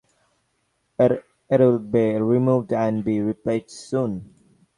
It 0.97 1.23
will 1.51 1.77
be 1.77 2.15
removed 2.15 2.73
and 2.73 3.05
be 3.05 3.21
replaced 3.21 3.69
soon. 3.69 4.33